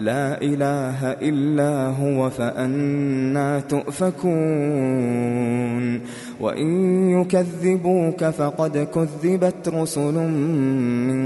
لا 0.00 0.42
إله 0.42 1.12
إلا 1.12 1.86
هو 1.86 2.30
فأنا 2.30 3.60
تؤفكون. 3.60 4.20
وإن 6.40 6.70
يكذبوك 7.10 8.24
فقد 8.24 8.88
كذبت 8.94 9.68
رسل 9.68 10.14
من 10.14 11.20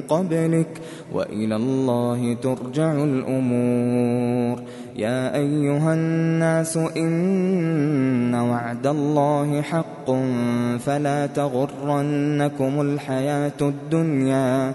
قبلك 0.00 0.80
وإلى 1.14 1.56
الله 1.56 2.34
ترجع 2.42 2.92
الأمور. 2.92 4.62
يا 4.96 5.36
أيها 5.36 5.94
الناس 5.94 6.76
إن 6.76 8.34
وعد 8.34 8.86
الله 8.86 9.62
حق 9.62 10.10
فلا 10.78 11.26
تغرنكم 11.26 12.80
الحياة 12.80 13.60
الدنيا. 13.60 14.74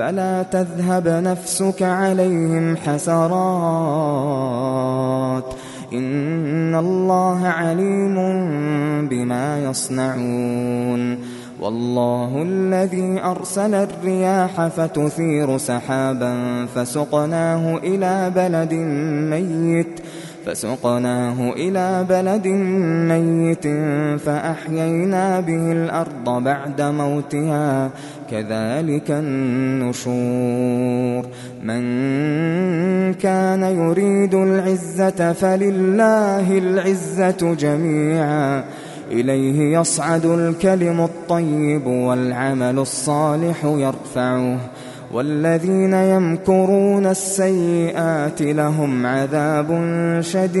فلا 0.00 0.42
تذهب 0.42 1.08
نفسك 1.08 1.82
عليهم 1.82 2.76
حسرات. 2.76 3.34
إن 5.92 6.74
الله 6.74 7.46
عليم 7.46 8.16
بما 9.08 9.64
يصنعون. 9.64 11.18
والله 11.60 12.42
الذي 12.42 13.20
أرسل 13.24 13.74
الرياح 13.74 14.66
فتثير 14.66 15.58
سحابا 15.58 16.66
فسقناه 16.74 17.76
إلى 17.76 18.32
بلد 18.36 18.74
ميت 19.30 20.00
فسقناه 20.46 21.52
إلى 21.52 22.06
بلد 22.08 22.46
ميت 23.12 23.66
فأحيينا 24.20 25.40
به 25.40 25.72
الأرض 25.72 26.42
بعد 26.44 26.82
موتها 26.82 27.90
كذلك 28.30 29.10
النشور. 29.10 30.12
من 31.64 31.82
كان 33.14 33.62
يريد 33.62 34.34
العزة 34.34 35.32
فلله 35.32 36.58
العزة 36.58 37.54
جميعا. 37.54 38.64
إليه 39.10 39.78
يصعد 39.78 40.26
الكلم 40.26 41.00
الطيب 41.00 41.86
والعمل 41.86 42.78
الصالح 42.78 43.64
يرفعه. 43.64 44.58
والذين 45.12 45.94
يمكرون 45.94 47.06
السيئات 47.06 48.42
لهم 48.42 49.06
عذاب 49.06 49.80
شديد. 50.20 50.60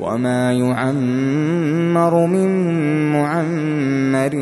وما 0.00 0.52
يعمر 0.52 2.26
من 2.26 2.48
معمر 3.12 4.36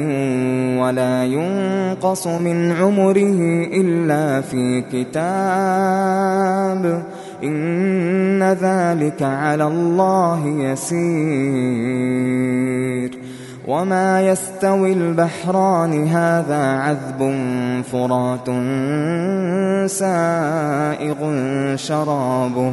ولا 0.82 1.24
ينقص 1.24 2.26
من 2.26 2.72
عمره 2.72 3.66
إلا 3.72 4.40
في 4.40 4.84
كتاب 4.92 5.16
إن 7.44 8.42
ذلك 8.42 9.22
على 9.22 9.64
الله 9.64 10.46
يسير 10.46 12.06
وما 13.66 14.22
يستوي 14.22 14.92
البحران 14.92 16.06
هذا 16.06 16.62
عذب 16.78 17.34
فرات 17.92 18.46
سائغ 19.90 21.16
شرابه 21.76 22.72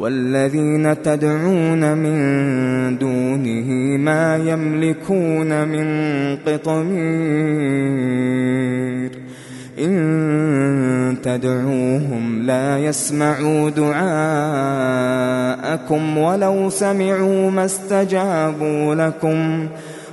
والذين 0.00 1.02
تدعون 1.02 1.98
من 1.98 2.18
دونه 2.98 3.70
ما 3.98 4.36
يملكون 4.36 5.68
من 5.68 5.86
قطمير. 6.36 6.98
إن 9.78 11.16
تدعوهم 11.22 12.42
لا 12.42 12.78
يسمعوا 12.78 13.70
دعاءكم 13.70 13.98
ولو 16.18 16.70
سمعوا 16.70 17.50
ما 17.50 17.64
استجابوا 17.64 18.94
لكم. 18.94 19.68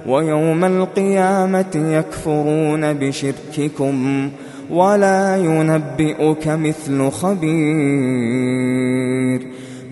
ويوم 0.08 0.66
القيامة 0.66 1.66
يكفرون 1.76 2.94
بشرككم 2.94 4.30
ولا 4.70 5.38
ينبئك 5.38 6.48
مثل 6.48 7.10
خبير. 7.10 8.46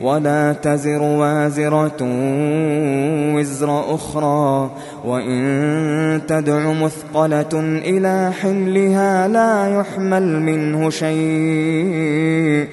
ولا 0.00 0.52
تزر 0.52 1.02
وازرة 1.02 1.96
وزر 3.34 3.94
أخرى 3.94 4.70
وإن 5.04 6.20
تدع 6.28 6.72
مثقلة 6.72 7.54
إلى 7.84 8.32
حملها 8.40 9.28
لا 9.28 9.80
يحمل 9.80 10.40
منه 10.40 10.90
شيء 10.90 12.68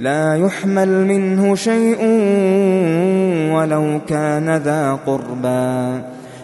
لا 0.00 0.36
يحمل 0.36 1.06
منه 1.06 1.54
شيء 1.54 1.98
ولو 3.54 4.00
كان 4.08 4.56
ذا 4.56 4.98
قربى 5.06 6.02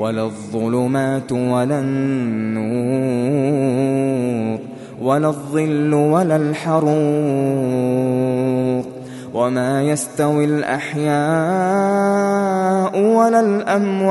ولا 0.00 0.24
الظلمات 0.24 1.32
ولا 1.32 1.80
النور 1.80 3.30
ولا 5.02 5.28
الظل 5.28 5.94
ولا 5.94 6.36
الحرور 6.36 6.90
وما 9.34 9.82
يستوي 9.82 10.44
الأحياء 10.44 11.10
ولا 13.02 13.40
الأموات. 13.40 14.10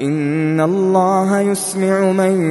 إن 0.00 0.60
الله 0.60 1.40
يسمع 1.40 2.12
من 2.12 2.42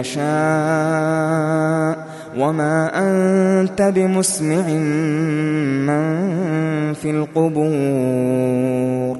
يشاء. 0.00 2.10
وما 2.38 2.90
أنت 2.94 3.82
بمسمع 3.82 4.68
من 5.86 6.02
في 6.94 7.10
القبور. 7.10 9.19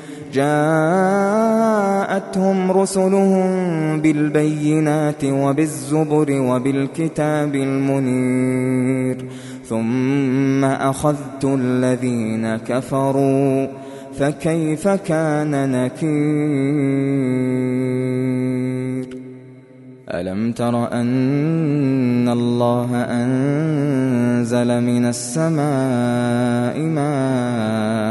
جاءتهم 0.33 1.91
رسلهم 2.71 4.01
بالبينات 4.01 5.23
وبالزبر 5.25 6.31
وبالكتاب 6.31 7.55
المنير 7.55 9.25
ثم 9.65 10.65
أخذت 10.65 11.43
الذين 11.45 12.57
كفروا 12.57 13.67
فكيف 14.13 14.87
كان 14.87 15.71
نكير؟ 15.71 17.51
ألم 20.13 20.51
تر 20.51 20.91
أن 20.91 22.29
الله 22.29 22.89
أنزل 22.95 24.81
من 24.81 25.05
السماء 25.05 26.79
ماء 26.79 28.10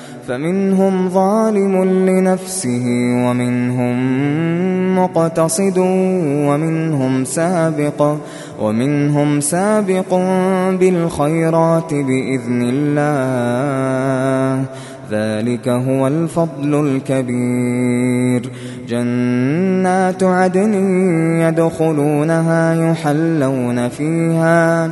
فمنهم 0.27 1.09
ظالم 1.09 1.83
لنفسه 1.83 2.85
ومنهم 3.25 3.95
مقتصد 4.99 5.77
ومنهم 6.47 7.23
سابق 7.23 8.15
ومنهم 8.61 9.39
سابق 9.39 10.13
بالخيرات 10.79 11.93
بإذن 11.93 12.69
الله. 12.73 14.65
ذلك 15.11 15.69
هو 15.69 16.07
الفضل 16.07 16.87
الكبير. 16.87 18.51
جنات 18.89 20.23
عدن 20.23 20.73
يدخلونها 21.41 22.91
يحلون 22.91 23.89
فيها. 23.89 24.91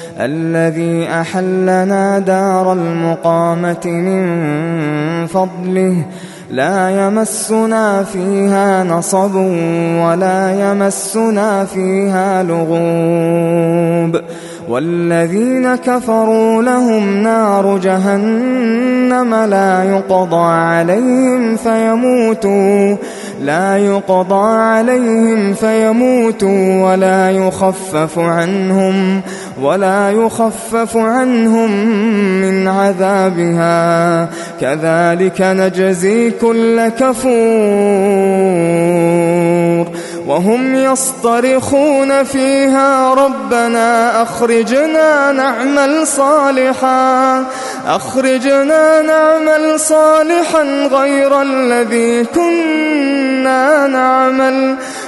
الذي 0.19 1.07
أحلنا 1.21 2.19
دار 2.19 2.73
المقامة 2.73 3.85
من 3.85 5.27
فضله. 5.27 6.05
لا 6.51 7.07
يمسنا 7.07 8.03
فيها 8.03 8.83
نصب 8.83 9.35
ولا 10.05 10.71
يمسنا 10.71 11.65
فيها 11.65 12.43
لغوب. 12.43 14.21
والذين 14.69 15.75
كفروا 15.75 16.63
لهم 16.63 17.23
نار 17.23 17.77
جهنم 17.77 19.35
لا 19.35 19.83
يقضى 19.83 20.51
عليهم 20.51 21.55
فيموتوا. 21.57 22.95
لا 23.41 23.77
يقضى 23.77 24.57
عليهم 24.57 25.53
فيموتوا 25.53 26.91
ولا 26.91 27.31
يخفف 27.31 28.19
عنهم 28.19 29.21
ولا 29.61 30.11
يخفف 30.11 30.97
عنهم 30.97 31.71
من 32.41 32.67
عذابها. 32.67 34.29
كذلك 34.61 35.41
نجزي 35.41 36.31
كل 36.31 36.87
كفور. 36.87 37.31
وهم 40.27 40.75
يصطرخون 40.75 42.23
فيها 42.23 43.13
ربنا 43.13 44.21
أخرجنا 44.21 45.31
نعمل 45.31 46.07
صالحا 46.07 47.45
أخرجنا 47.87 49.01
نعمل 49.01 49.79
صالحا 49.79 50.63
غير 50.91 51.41
الذي 51.41 52.23
كنا 52.25 53.87
نعمل 53.87 54.77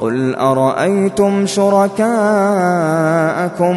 قل 0.00 0.34
أرأيتم 0.34 1.46
شركاءكم 1.46 2.06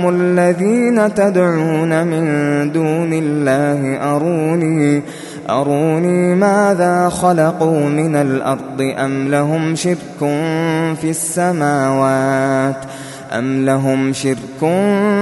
الذين 0.09 1.13
تدعون 1.13 2.07
من 2.07 2.23
دون 2.71 3.13
الله 3.13 3.97
أروني 4.15 5.01
أروني 5.49 6.35
ماذا 6.35 7.09
خلقوا 7.09 7.79
من 7.79 8.15
الأرض 8.15 8.93
أم 8.97 9.27
لهم 9.27 9.75
شرك 9.75 10.19
في 11.01 11.09
السماوات 11.09 12.75
أم 13.33 13.65
لهم 13.65 14.13
شرك 14.13 14.59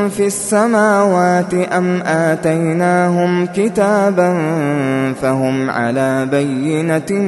في 0.10 0.28
السماوات 0.28 1.54
أم 1.54 2.02
آتيناهم 2.02 3.46
كتابا 3.46 4.34
فهم 5.22 5.70
على 5.70 6.26
بينة 6.26 7.22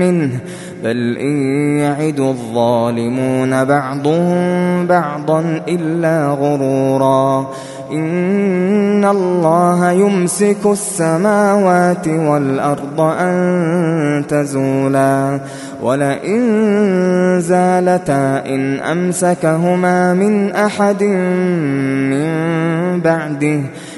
منه 0.00 0.40
بل 0.84 1.16
إن 1.18 1.36
يعد 1.78 2.20
الظالمون 2.20 3.64
بعضهم 3.64 4.86
بعضا 4.86 5.60
إلا 5.68 6.26
غرورا 6.26 7.50
إن 7.92 9.04
الله 9.04 9.90
يمسك 9.90 10.56
السماوات 10.66 12.08
والأرض 12.08 13.00
أن 13.00 14.24
تزولا 14.28 15.40
ولئن 15.82 16.40
زالتا 17.40 18.46
إن 18.46 18.80
أمسكهما 18.80 20.14
من 20.14 20.52
أحد 20.52 21.02
من 22.12 23.00
بعده 23.00 23.60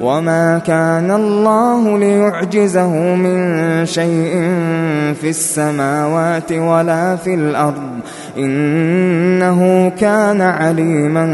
وما 0.00 0.58
كان 0.58 1.10
الله 1.10 1.98
ليعجزه 1.98 3.14
من 3.14 3.86
شيء 3.86 4.32
في 5.20 5.28
السماوات 5.28 6.52
ولا 6.52 7.16
في 7.16 7.34
الأرض 7.34 7.98
إنه 8.36 9.92
كان 10.00 10.40
عليما 10.40 11.26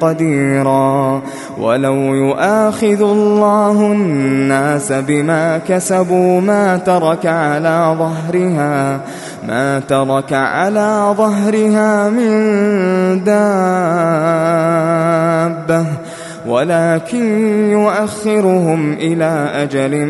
قديرا 0.00 1.22
ولو 1.58 1.94
يؤاخذ 1.94 3.02
الله 3.02 3.92
الناس 3.92 4.92
بما 4.92 5.58
كسبوا 5.58 6.40
ما 6.40 6.76
ترك 6.76 7.26
على 7.26 7.96
ظهرها 7.98 9.00
ما 9.48 9.80
ترك 9.80 10.32
على 10.32 11.14
ظهرها 11.16 12.08
من 12.08 13.24
دابة 13.24 13.38
ولكن 16.48 17.70
يؤخرهم 17.70 18.92
إلى 18.92 19.50
أجل 19.54 20.06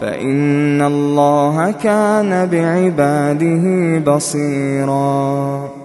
فإن 0.00 0.82
الله 0.82 1.70
كان 1.70 2.48
بعباده 2.52 3.98
بصيراً. 4.12 5.79